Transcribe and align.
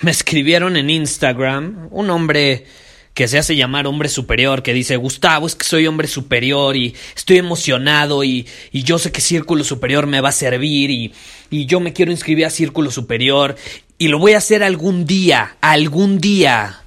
me 0.00 0.10
escribieron 0.10 0.76
en 0.76 0.90
Instagram 0.90 1.88
un 1.90 2.10
hombre 2.10 2.66
que 3.14 3.28
se 3.28 3.38
hace 3.38 3.54
llamar 3.54 3.86
hombre 3.86 4.08
superior, 4.08 4.62
que 4.64 4.74
dice, 4.74 4.96
Gustavo, 4.96 5.46
es 5.46 5.54
que 5.54 5.64
soy 5.64 5.86
hombre 5.86 6.08
superior 6.08 6.76
y 6.76 6.94
estoy 7.14 7.38
emocionado 7.38 8.24
y, 8.24 8.46
y 8.72 8.82
yo 8.82 8.98
sé 8.98 9.12
que 9.12 9.20
Círculo 9.20 9.62
Superior 9.62 10.08
me 10.08 10.20
va 10.20 10.30
a 10.30 10.32
servir 10.32 10.90
y, 10.90 11.14
y 11.48 11.66
yo 11.66 11.78
me 11.78 11.92
quiero 11.92 12.10
inscribir 12.10 12.44
a 12.44 12.50
Círculo 12.50 12.90
Superior 12.90 13.54
y 13.98 14.08
lo 14.08 14.18
voy 14.18 14.32
a 14.32 14.38
hacer 14.38 14.64
algún 14.64 15.06
día, 15.06 15.56
algún 15.60 16.18
día. 16.18 16.82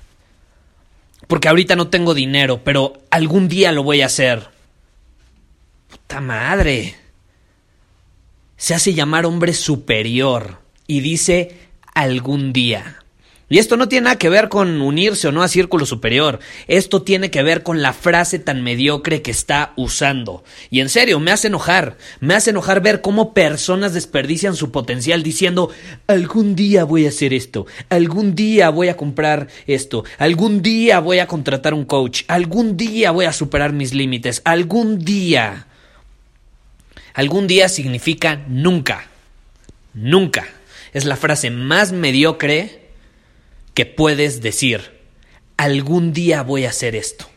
Porque 1.28 1.48
ahorita 1.48 1.78
no 1.78 1.88
tengo 1.88 2.14
dinero, 2.14 2.62
pero 2.64 3.02
algún 3.10 3.48
día 3.48 3.72
lo 3.72 3.84
voy 3.84 4.02
a 4.02 4.08
hacer. 4.08 4.50
Puta 5.90 6.20
madre. 6.20 6.96
Se 8.58 8.74
hace 8.74 8.94
llamar 8.94 9.26
hombre 9.26 9.54
superior 9.54 10.60
y 10.88 11.00
dice 11.00 11.67
algún 11.98 12.54
día. 12.54 12.98
Y 13.50 13.60
esto 13.60 13.78
no 13.78 13.88
tiene 13.88 14.06
nada 14.06 14.18
que 14.18 14.28
ver 14.28 14.50
con 14.50 14.82
unirse 14.82 15.30
o 15.30 15.32
no 15.32 15.42
a 15.42 15.48
círculo 15.48 15.86
superior. 15.86 16.40
Esto 16.68 17.02
tiene 17.02 17.32
que 17.32 17.44
ver 17.44 17.64
con 17.64 17.82
la 17.82 17.94
frase 17.94 18.40
tan 18.40 18.62
mediocre 18.62 19.22
que 19.22 19.32
está 19.32 19.72
usando. 19.78 20.44
Y 20.70 20.82
en 20.82 20.90
serio, 20.90 21.20
me 21.22 21.32
hace 21.32 21.48
enojar. 21.48 21.98
Me 22.20 22.36
hace 22.36 22.50
enojar 22.50 22.82
ver 22.82 23.00
cómo 23.00 23.34
personas 23.34 23.94
desperdician 23.94 24.56
su 24.56 24.70
potencial 24.70 25.24
diciendo, 25.24 25.72
algún 26.08 26.56
día 26.56 26.84
voy 26.84 27.06
a 27.06 27.10
hacer 27.10 27.34
esto, 27.34 27.66
algún 27.90 28.36
día 28.36 28.70
voy 28.70 28.90
a 28.90 28.98
comprar 28.98 29.48
esto, 29.66 30.04
algún 30.20 30.62
día 30.62 31.00
voy 31.00 31.20
a 31.20 31.28
contratar 31.28 31.74
un 31.74 31.86
coach, 31.86 32.24
algún 32.28 32.76
día 32.76 33.12
voy 33.12 33.26
a 33.26 33.34
superar 33.34 33.72
mis 33.72 33.94
límites, 33.94 34.42
algún 34.44 35.00
día. 35.00 35.68
Algún 37.14 37.48
día 37.48 37.70
significa 37.70 38.44
nunca. 38.48 39.08
Nunca. 39.94 40.57
Es 40.98 41.06
la 41.06 41.16
frase 41.16 41.52
más 41.52 41.92
mediocre 41.92 42.90
que 43.76 43.86
puedes 43.86 44.42
decir, 44.42 44.98
algún 45.56 46.12
día 46.12 46.42
voy 46.42 46.66
a 46.66 46.72
hacer 46.72 46.96
esto. 46.96 47.30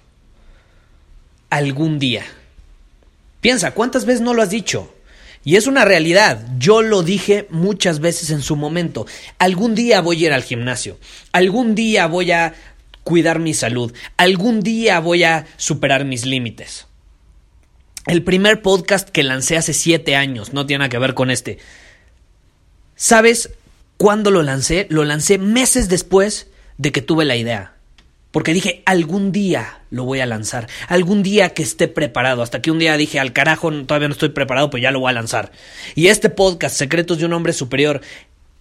Algún 1.51 1.99
día. 1.99 2.25
Piensa, 3.43 3.73
¿cuántas 3.73 4.07
veces 4.07 4.23
no 4.23 4.33
lo 4.33 4.41
has 4.41 4.49
dicho? 4.49 4.95
Y 5.45 5.57
es 5.57 5.67
una 5.67 5.85
realidad. 5.85 6.43
Yo 6.57 6.81
lo 6.81 7.03
dije 7.03 7.49
muchas 7.51 8.01
veces 8.01 8.31
en 8.31 8.41
su 8.41 8.57
momento. 8.57 9.05
Algún 9.37 9.75
día 9.75 10.01
voy 10.01 10.25
a 10.25 10.27
ir 10.29 10.33
al 10.33 10.43
gimnasio. 10.43 10.99
Algún 11.33 11.75
día 11.75 12.07
voy 12.07 12.31
a 12.31 12.55
cuidar 13.05 13.41
mi 13.41 13.53
salud. 13.53 13.93
Algún 14.17 14.63
día 14.63 15.01
voy 15.01 15.25
a 15.25 15.47
superar 15.59 16.07
mis 16.07 16.25
límites. 16.25 16.87
El 18.07 18.23
primer 18.23 18.63
podcast 18.63 19.11
que 19.11 19.23
lancé 19.23 19.59
hace 19.59 19.75
siete 19.75 20.17
años, 20.17 20.55
no 20.55 20.65
tiene 20.65 20.79
nada 20.79 20.89
que 20.89 20.99
ver 20.99 21.13
con 21.13 21.31
este. 21.31 21.59
¿Sabes 23.03 23.49
¿Cuándo 24.01 24.31
lo 24.31 24.43
lancé? 24.43 24.87
Lo 24.89 25.05
lancé 25.05 25.37
meses 25.37 25.91
después 25.91 26.49
de 26.79 26.91
que 26.91 27.03
tuve 27.03 27.27
la 27.27 27.37
idea. 27.37 27.75
Porque 28.31 28.55
dije, 28.55 28.83
algún 28.87 29.31
día 29.31 29.81
lo 29.91 30.05
voy 30.05 30.21
a 30.21 30.27
lanzar, 30.27 30.69
algún 30.89 31.23
día 31.23 31.51
que 31.51 31.63
esté 31.63 31.87
preparado. 31.87 32.43
Hasta 32.43 32.63
que 32.63 32.71
un 32.71 32.79
día 32.79 32.97
dije, 32.97 33.21
al 33.21 33.35
carajo, 33.35 33.71
todavía 33.85 34.09
no 34.09 34.15
estoy 34.15 34.31
preparado, 34.31 34.71
pues 34.71 34.83
ya 34.83 34.91
lo 34.91 35.01
voy 35.01 35.11
a 35.11 35.13
lanzar. 35.13 35.53
Y 35.95 36.07
este 36.07 36.31
podcast, 36.31 36.77
Secretos 36.77 37.19
de 37.19 37.27
un 37.27 37.35
Hombre 37.35 37.53
Superior, 37.53 38.01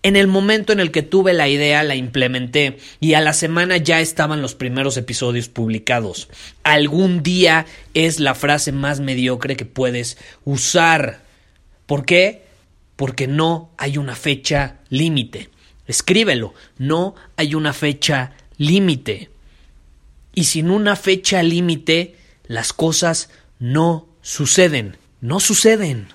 en 0.04 0.18
el 0.18 0.28
momento 0.28 0.74
en 0.74 0.82
el 0.82 0.92
que 0.92 1.04
tuve 1.04 1.32
la 1.32 1.48
idea, 1.48 1.84
la 1.84 1.96
implementé 1.96 2.80
y 3.00 3.14
a 3.14 3.22
la 3.22 3.32
semana 3.32 3.78
ya 3.78 4.02
estaban 4.02 4.42
los 4.42 4.56
primeros 4.56 4.98
episodios 4.98 5.48
publicados. 5.48 6.28
Algún 6.64 7.24
día 7.24 7.66
es 7.94 8.20
la 8.20 8.36
frase 8.36 8.74
más 8.74 9.00
mediocre 9.00 9.56
que 9.56 9.66
puedes 9.66 10.18
usar. 10.44 11.22
¿Por 11.86 12.06
qué? 12.06 12.49
Porque 13.00 13.28
no 13.28 13.72
hay 13.78 13.98
una 13.98 14.14
fecha 14.14 14.76
límite. 14.90 15.48
Escríbelo, 15.88 16.54
no 16.78 17.16
hay 17.38 17.56
una 17.56 17.72
fecha 17.72 18.34
límite. 18.58 19.30
Y 20.36 20.44
sin 20.44 20.70
una 20.70 20.98
fecha 20.98 21.42
límite, 21.42 22.18
las 22.44 22.74
cosas 22.74 23.30
no 23.58 24.06
suceden, 24.22 24.98
no 25.22 25.40
suceden. 25.40 26.10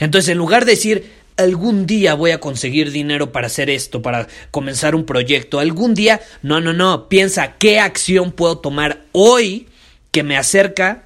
Entonces, 0.00 0.30
en 0.30 0.38
lugar 0.38 0.64
de 0.64 0.72
decir, 0.72 1.12
algún 1.36 1.86
día 1.86 2.14
voy 2.14 2.32
a 2.32 2.40
conseguir 2.40 2.90
dinero 2.90 3.30
para 3.30 3.46
hacer 3.46 3.70
esto, 3.70 4.02
para 4.02 4.26
comenzar 4.50 4.96
un 4.96 5.06
proyecto, 5.06 5.60
algún 5.60 5.94
día, 5.94 6.20
no, 6.42 6.60
no, 6.60 6.72
no, 6.72 7.08
piensa 7.08 7.52
qué 7.56 7.78
acción 7.78 8.32
puedo 8.32 8.58
tomar 8.58 9.04
hoy 9.12 9.68
que 10.10 10.24
me 10.24 10.36
acerca 10.36 11.04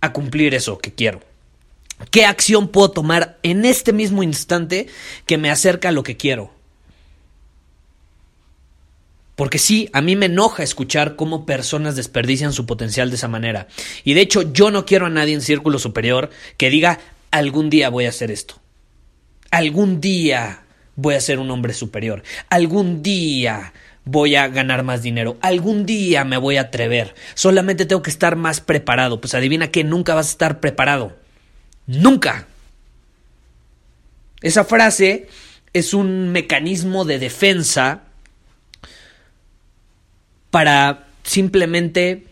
a 0.00 0.12
cumplir 0.12 0.54
eso 0.54 0.78
que 0.78 0.94
quiero. 0.94 1.27
¿Qué 2.10 2.24
acción 2.24 2.68
puedo 2.68 2.90
tomar 2.90 3.38
en 3.42 3.64
este 3.64 3.92
mismo 3.92 4.22
instante 4.22 4.86
que 5.26 5.38
me 5.38 5.50
acerca 5.50 5.88
a 5.88 5.92
lo 5.92 6.02
que 6.02 6.16
quiero? 6.16 6.52
Porque 9.38 9.58
sí, 9.58 9.88
a 9.92 10.00
mí 10.00 10.16
me 10.16 10.26
enoja 10.26 10.64
escuchar 10.64 11.14
cómo 11.14 11.46
personas 11.46 11.94
desperdician 11.94 12.52
su 12.52 12.66
potencial 12.66 13.10
de 13.10 13.16
esa 13.16 13.28
manera. 13.28 13.68
Y 14.02 14.14
de 14.14 14.22
hecho, 14.22 14.52
yo 14.52 14.72
no 14.72 14.84
quiero 14.84 15.06
a 15.06 15.10
nadie 15.10 15.34
en 15.34 15.42
círculo 15.42 15.78
superior 15.78 16.30
que 16.56 16.70
diga, 16.70 16.98
algún 17.30 17.70
día 17.70 17.88
voy 17.88 18.06
a 18.06 18.08
hacer 18.08 18.32
esto. 18.32 18.60
Algún 19.52 20.00
día 20.00 20.64
voy 20.96 21.14
a 21.14 21.20
ser 21.20 21.38
un 21.38 21.52
hombre 21.52 21.72
superior. 21.72 22.24
Algún 22.50 23.02
día 23.02 23.72
voy 24.04 24.34
a 24.34 24.48
ganar 24.48 24.82
más 24.82 25.02
dinero. 25.02 25.36
Algún 25.40 25.86
día 25.86 26.24
me 26.24 26.36
voy 26.36 26.56
a 26.56 26.62
atrever. 26.62 27.14
Solamente 27.34 27.86
tengo 27.86 28.02
que 28.02 28.10
estar 28.10 28.34
más 28.34 28.60
preparado. 28.60 29.20
Pues 29.20 29.34
adivina 29.34 29.70
que 29.70 29.84
nunca 29.84 30.14
vas 30.14 30.26
a 30.26 30.30
estar 30.30 30.58
preparado. 30.58 31.16
Nunca. 31.88 32.46
Esa 34.42 34.64
frase 34.64 35.26
es 35.72 35.94
un 35.94 36.28
mecanismo 36.28 37.04
de 37.06 37.18
defensa 37.18 38.02
para 40.50 41.08
simplemente 41.24 42.26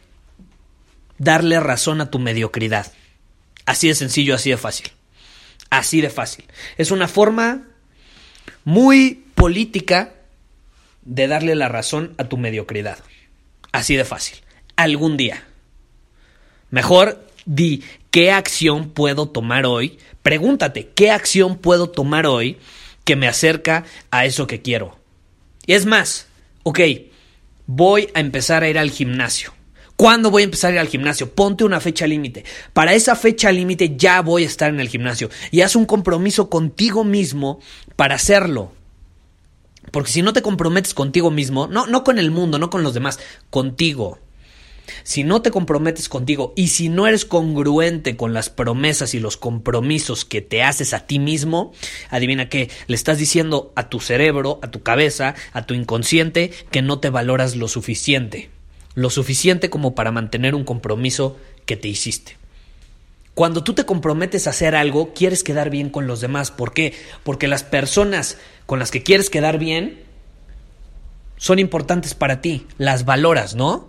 darle 1.18 1.58
razón 1.58 2.02
a 2.02 2.10
tu 2.10 2.18
mediocridad. 2.18 2.92
Así 3.64 3.88
de 3.88 3.94
sencillo, 3.94 4.34
así 4.34 4.50
de 4.50 4.58
fácil. 4.58 4.92
Así 5.70 6.02
de 6.02 6.10
fácil. 6.10 6.44
Es 6.76 6.90
una 6.90 7.08
forma 7.08 7.64
muy 8.64 9.24
política 9.34 10.12
de 11.02 11.28
darle 11.28 11.54
la 11.54 11.68
razón 11.68 12.14
a 12.18 12.24
tu 12.24 12.36
mediocridad. 12.36 12.98
Así 13.72 13.96
de 13.96 14.04
fácil. 14.04 14.38
Algún 14.76 15.16
día. 15.16 15.44
Mejor 16.70 17.26
di 17.46 17.82
qué 18.10 18.32
acción 18.32 18.90
puedo 18.90 19.28
tomar 19.28 19.64
hoy. 19.64 19.98
Pregúntate, 20.22 20.90
¿qué 20.94 21.10
acción 21.10 21.56
puedo 21.56 21.88
tomar 21.88 22.26
hoy 22.26 22.58
que 23.04 23.16
me 23.16 23.28
acerca 23.28 23.84
a 24.10 24.26
eso 24.26 24.46
que 24.46 24.60
quiero? 24.60 24.98
Y 25.64 25.72
es 25.72 25.86
más, 25.86 26.26
ok, 26.64 26.80
voy 27.66 28.10
a 28.14 28.20
empezar 28.20 28.62
a 28.62 28.68
ir 28.68 28.78
al 28.78 28.90
gimnasio. 28.90 29.54
¿Cuándo 29.96 30.30
voy 30.30 30.42
a 30.42 30.44
empezar 30.44 30.72
a 30.72 30.74
ir 30.74 30.80
al 30.80 30.88
gimnasio? 30.88 31.32
Ponte 31.32 31.64
una 31.64 31.80
fecha 31.80 32.06
límite. 32.06 32.44
Para 32.74 32.92
esa 32.92 33.16
fecha 33.16 33.50
límite 33.50 33.96
ya 33.96 34.20
voy 34.20 34.42
a 34.42 34.46
estar 34.46 34.68
en 34.68 34.80
el 34.80 34.88
gimnasio. 34.88 35.30
Y 35.50 35.62
haz 35.62 35.74
un 35.74 35.86
compromiso 35.86 36.50
contigo 36.50 37.02
mismo 37.02 37.60
para 37.96 38.16
hacerlo. 38.16 38.72
Porque 39.90 40.10
si 40.10 40.20
no 40.20 40.34
te 40.34 40.42
comprometes 40.42 40.92
contigo 40.92 41.30
mismo, 41.30 41.66
no, 41.66 41.86
no 41.86 42.04
con 42.04 42.18
el 42.18 42.30
mundo, 42.30 42.58
no 42.58 42.68
con 42.68 42.82
los 42.82 42.92
demás, 42.92 43.18
contigo. 43.48 44.18
Si 45.02 45.24
no 45.24 45.42
te 45.42 45.50
comprometes 45.50 46.08
contigo 46.08 46.52
y 46.56 46.68
si 46.68 46.88
no 46.88 47.06
eres 47.06 47.24
congruente 47.24 48.16
con 48.16 48.32
las 48.32 48.50
promesas 48.50 49.14
y 49.14 49.20
los 49.20 49.36
compromisos 49.36 50.24
que 50.24 50.42
te 50.42 50.62
haces 50.62 50.92
a 50.92 51.06
ti 51.06 51.18
mismo, 51.18 51.72
adivina 52.10 52.48
qué, 52.48 52.70
le 52.86 52.96
estás 52.96 53.18
diciendo 53.18 53.72
a 53.76 53.88
tu 53.88 54.00
cerebro, 54.00 54.58
a 54.62 54.70
tu 54.70 54.82
cabeza, 54.82 55.34
a 55.52 55.66
tu 55.66 55.74
inconsciente 55.74 56.50
que 56.70 56.82
no 56.82 56.98
te 56.98 57.10
valoras 57.10 57.56
lo 57.56 57.68
suficiente, 57.68 58.50
lo 58.94 59.10
suficiente 59.10 59.70
como 59.70 59.94
para 59.94 60.12
mantener 60.12 60.54
un 60.54 60.64
compromiso 60.64 61.36
que 61.64 61.76
te 61.76 61.88
hiciste. 61.88 62.36
Cuando 63.34 63.62
tú 63.62 63.74
te 63.74 63.84
comprometes 63.84 64.46
a 64.46 64.50
hacer 64.50 64.74
algo, 64.74 65.12
quieres 65.12 65.44
quedar 65.44 65.68
bien 65.68 65.90
con 65.90 66.06
los 66.06 66.22
demás. 66.22 66.50
¿Por 66.50 66.72
qué? 66.72 66.94
Porque 67.22 67.48
las 67.48 67.64
personas 67.64 68.38
con 68.64 68.78
las 68.78 68.90
que 68.90 69.02
quieres 69.02 69.28
quedar 69.28 69.58
bien 69.58 70.06
son 71.36 71.58
importantes 71.58 72.14
para 72.14 72.40
ti, 72.40 72.66
las 72.78 73.04
valoras, 73.04 73.54
¿no? 73.54 73.85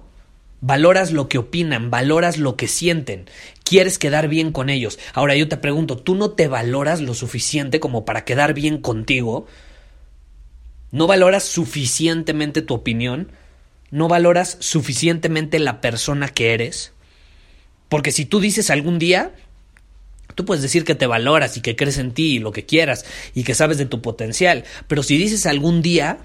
Valoras 0.60 1.12
lo 1.12 1.30
que 1.30 1.38
opinan, 1.38 1.92
valoras 1.92 2.38
lo 2.38 2.56
que 2.56 2.68
sienten, 2.68 3.30
quieres 3.64 4.00
quedar 4.00 4.28
bien 4.28 4.52
con 4.52 4.70
ellos. 4.70 4.98
Ahora 5.14 5.36
yo 5.36 5.48
te 5.48 5.58
pregunto, 5.58 5.98
¿tú 5.98 6.16
no 6.16 6.32
te 6.32 6.48
valoras 6.48 7.00
lo 7.00 7.14
suficiente 7.14 7.80
como 7.80 8.06
para 8.06 8.26
quedar 8.26 8.54
bien 8.54 8.80
contigo? 8.80 9.46
¿No 10.92 11.06
valoras 11.06 11.44
suficientemente 11.44 12.64
tu 12.64 12.74
opinión? 12.74 13.32
¿No 13.92 14.08
valoras 14.08 14.58
suficientemente 14.60 15.60
la 15.60 15.80
persona 15.80 16.28
que 16.30 16.54
eres? 16.54 16.94
Porque 17.90 18.12
si 18.12 18.26
tú 18.26 18.40
dices 18.40 18.70
algún 18.70 18.98
día, 18.98 19.34
tú 20.36 20.44
puedes 20.46 20.64
decir 20.64 20.84
que 20.84 20.96
te 20.96 21.08
valoras 21.08 21.56
y 21.58 21.62
que 21.62 21.76
crees 21.76 21.98
en 21.98 22.14
ti 22.14 22.36
y 22.36 22.40
lo 22.40 22.52
que 22.52 22.66
quieras 22.66 23.06
y 23.34 23.44
que 23.44 23.54
sabes 23.54 23.78
de 23.78 23.86
tu 23.86 24.02
potencial, 24.02 24.66
pero 24.88 25.04
si 25.04 25.18
dices 25.18 25.46
algún 25.46 25.82
día, 25.82 26.20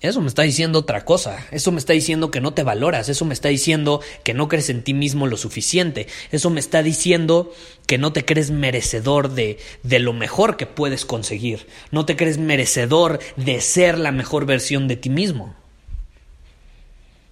eso 0.00 0.20
me 0.20 0.28
está 0.28 0.42
diciendo 0.42 0.78
otra 0.78 1.04
cosa, 1.04 1.44
eso 1.50 1.72
me 1.72 1.78
está 1.78 1.92
diciendo 1.92 2.30
que 2.30 2.40
no 2.40 2.54
te 2.54 2.62
valoras, 2.62 3.08
eso 3.08 3.24
me 3.24 3.34
está 3.34 3.48
diciendo 3.48 4.00
que 4.22 4.32
no 4.32 4.46
crees 4.46 4.70
en 4.70 4.84
ti 4.84 4.94
mismo 4.94 5.26
lo 5.26 5.36
suficiente, 5.36 6.06
eso 6.30 6.50
me 6.50 6.60
está 6.60 6.84
diciendo 6.84 7.52
que 7.86 7.98
no 7.98 8.12
te 8.12 8.24
crees 8.24 8.52
merecedor 8.52 9.30
de, 9.30 9.58
de 9.82 9.98
lo 9.98 10.12
mejor 10.12 10.56
que 10.56 10.66
puedes 10.66 11.04
conseguir, 11.04 11.66
no 11.90 12.06
te 12.06 12.14
crees 12.14 12.38
merecedor 12.38 13.18
de 13.36 13.60
ser 13.60 13.98
la 13.98 14.12
mejor 14.12 14.46
versión 14.46 14.86
de 14.86 14.96
ti 14.96 15.10
mismo. 15.10 15.56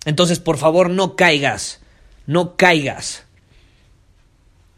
Entonces, 0.04 0.40
por 0.40 0.58
favor, 0.58 0.90
no 0.90 1.14
caigas, 1.14 1.80
no 2.26 2.56
caigas 2.56 3.26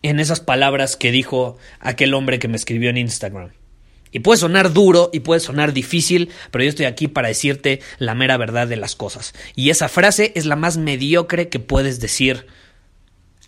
en 0.02 0.20
esas 0.20 0.40
palabras 0.40 0.96
que 0.96 1.10
dijo 1.10 1.56
aquel 1.80 2.12
hombre 2.12 2.38
que 2.38 2.48
me 2.48 2.56
escribió 2.56 2.90
en 2.90 2.98
Instagram. 2.98 3.50
Y 4.12 4.20
puede 4.20 4.38
sonar 4.38 4.72
duro 4.72 5.10
y 5.12 5.20
puede 5.20 5.40
sonar 5.40 5.72
difícil, 5.72 6.30
pero 6.50 6.64
yo 6.64 6.70
estoy 6.70 6.86
aquí 6.86 7.08
para 7.08 7.28
decirte 7.28 7.80
la 7.98 8.14
mera 8.14 8.36
verdad 8.36 8.66
de 8.66 8.76
las 8.76 8.96
cosas. 8.96 9.34
Y 9.54 9.70
esa 9.70 9.88
frase 9.88 10.32
es 10.34 10.46
la 10.46 10.56
más 10.56 10.76
mediocre 10.76 11.48
que 11.48 11.58
puedes 11.58 12.00
decir 12.00 12.46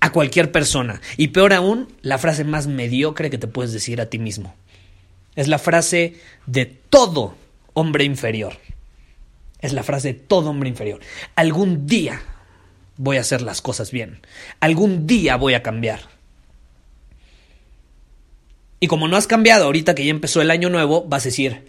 a 0.00 0.12
cualquier 0.12 0.50
persona. 0.52 1.00
Y 1.16 1.28
peor 1.28 1.52
aún, 1.52 1.88
la 2.02 2.18
frase 2.18 2.44
más 2.44 2.66
mediocre 2.66 3.30
que 3.30 3.38
te 3.38 3.46
puedes 3.46 3.72
decir 3.72 4.00
a 4.00 4.06
ti 4.06 4.18
mismo. 4.18 4.54
Es 5.36 5.48
la 5.48 5.58
frase 5.58 6.16
de 6.46 6.66
todo 6.66 7.36
hombre 7.74 8.04
inferior. 8.04 8.58
Es 9.60 9.72
la 9.72 9.82
frase 9.82 10.14
de 10.14 10.18
todo 10.20 10.50
hombre 10.50 10.68
inferior. 10.68 11.00
Algún 11.36 11.86
día 11.86 12.22
voy 12.96 13.18
a 13.18 13.20
hacer 13.20 13.42
las 13.42 13.60
cosas 13.62 13.90
bien. 13.90 14.20
Algún 14.60 15.06
día 15.06 15.36
voy 15.36 15.54
a 15.54 15.62
cambiar. 15.62 16.19
Y 18.80 18.86
como 18.86 19.08
no 19.08 19.16
has 19.18 19.26
cambiado 19.26 19.66
ahorita 19.66 19.94
que 19.94 20.04
ya 20.06 20.10
empezó 20.10 20.40
el 20.40 20.50
año 20.50 20.70
nuevo, 20.70 21.04
vas 21.06 21.24
a 21.24 21.28
decir, 21.28 21.66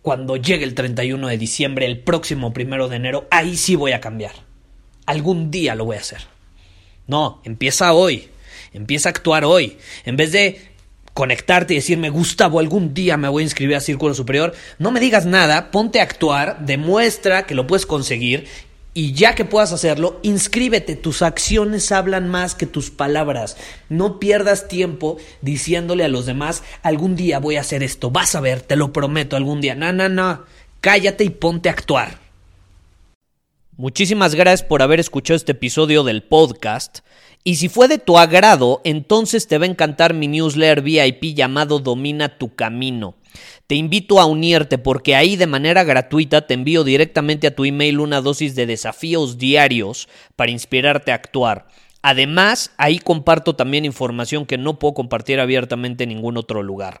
cuando 0.00 0.36
llegue 0.36 0.64
el 0.64 0.74
31 0.74 1.26
de 1.26 1.36
diciembre, 1.36 1.86
el 1.86 1.98
próximo 1.98 2.52
primero 2.52 2.88
de 2.88 2.96
enero, 2.96 3.26
ahí 3.32 3.56
sí 3.56 3.74
voy 3.74 3.92
a 3.92 4.00
cambiar. 4.00 4.32
Algún 5.04 5.50
día 5.50 5.74
lo 5.74 5.84
voy 5.84 5.96
a 5.96 6.00
hacer. 6.00 6.20
No, 7.08 7.42
empieza 7.44 7.92
hoy. 7.92 8.28
Empieza 8.72 9.08
a 9.08 9.10
actuar 9.10 9.44
hoy. 9.44 9.76
En 10.04 10.16
vez 10.16 10.30
de 10.30 10.60
conectarte 11.14 11.74
y 11.74 11.76
decirme, 11.76 12.10
Gustavo, 12.10 12.60
algún 12.60 12.94
día 12.94 13.16
me 13.16 13.28
voy 13.28 13.42
a 13.42 13.44
inscribir 13.44 13.76
a 13.76 13.80
Círculo 13.80 14.14
Superior, 14.14 14.54
no 14.78 14.90
me 14.92 15.00
digas 15.00 15.26
nada, 15.26 15.70
ponte 15.70 16.00
a 16.00 16.04
actuar, 16.04 16.64
demuestra 16.64 17.44
que 17.44 17.54
lo 17.54 17.66
puedes 17.66 17.86
conseguir 17.86 18.46
y 18.94 19.14
ya 19.14 19.34
que 19.34 19.46
puedas 19.46 19.72
hacerlo, 19.72 20.20
inscríbete. 20.22 20.96
Tus 20.96 21.22
acciones 21.22 21.90
hablan 21.92 22.28
más 22.28 22.54
que 22.54 22.66
tus 22.66 22.90
palabras. 22.90 23.56
No 23.88 24.18
pierdas 24.18 24.68
tiempo 24.68 25.16
diciéndole 25.40 26.04
a 26.04 26.08
los 26.08 26.26
demás, 26.26 26.62
algún 26.82 27.16
día 27.16 27.38
voy 27.38 27.56
a 27.56 27.62
hacer 27.62 27.82
esto. 27.82 28.10
Vas 28.10 28.34
a 28.34 28.40
ver, 28.40 28.60
te 28.60 28.76
lo 28.76 28.92
prometo, 28.92 29.36
algún 29.36 29.62
día. 29.62 29.74
No, 29.74 29.92
no, 29.92 30.10
no. 30.10 30.44
Cállate 30.82 31.24
y 31.24 31.30
ponte 31.30 31.70
a 31.70 31.72
actuar. 31.72 32.20
Muchísimas 33.78 34.34
gracias 34.34 34.62
por 34.62 34.82
haber 34.82 35.00
escuchado 35.00 35.36
este 35.36 35.52
episodio 35.52 36.04
del 36.04 36.22
podcast. 36.22 36.98
Y 37.44 37.56
si 37.56 37.70
fue 37.70 37.88
de 37.88 37.98
tu 37.98 38.18
agrado, 38.18 38.82
entonces 38.84 39.48
te 39.48 39.56
va 39.56 39.64
a 39.64 39.68
encantar 39.68 40.12
mi 40.12 40.28
newsletter 40.28 40.82
VIP 40.82 41.34
llamado 41.34 41.78
Domina 41.78 42.36
tu 42.36 42.54
Camino. 42.54 43.14
Te 43.72 43.76
invito 43.76 44.20
a 44.20 44.26
unirte 44.26 44.76
porque 44.76 45.16
ahí 45.16 45.34
de 45.36 45.46
manera 45.46 45.82
gratuita 45.82 46.46
te 46.46 46.52
envío 46.52 46.84
directamente 46.84 47.46
a 47.46 47.54
tu 47.54 47.64
email 47.64 48.00
una 48.00 48.20
dosis 48.20 48.54
de 48.54 48.66
desafíos 48.66 49.38
diarios 49.38 50.10
para 50.36 50.50
inspirarte 50.50 51.10
a 51.10 51.14
actuar. 51.14 51.68
Además, 52.02 52.74
ahí 52.76 52.98
comparto 52.98 53.56
también 53.56 53.86
información 53.86 54.44
que 54.44 54.58
no 54.58 54.78
puedo 54.78 54.92
compartir 54.92 55.40
abiertamente 55.40 56.04
en 56.04 56.10
ningún 56.10 56.36
otro 56.36 56.62
lugar. 56.62 57.00